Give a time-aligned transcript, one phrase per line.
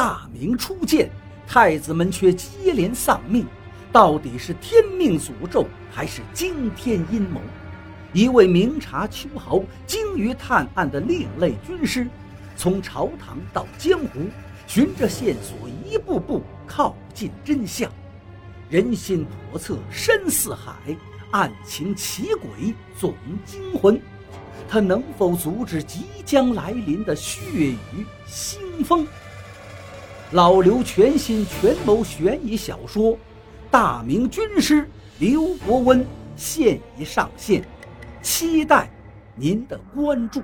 [0.00, 1.10] 大明初建，
[1.46, 3.46] 太子们却接连丧命，
[3.92, 7.38] 到底是天命诅咒还是惊天阴谋？
[8.14, 12.08] 一位明察秋毫、精于探案的另类军师，
[12.56, 14.20] 从朝堂到江湖，
[14.66, 17.92] 循着线索一步步靠近真相。
[18.70, 20.96] 人心叵测，深似海；
[21.30, 23.14] 案情奇诡，总
[23.44, 24.00] 惊魂。
[24.66, 27.76] 他能否阻止即将来临的血雨
[28.26, 29.06] 腥风？
[30.32, 33.14] 老刘全新权谋悬疑小说
[33.68, 34.88] 《大明军师
[35.18, 36.00] 刘伯温》
[36.36, 37.64] 现已上线，
[38.22, 38.88] 期待
[39.34, 40.40] 您的关注。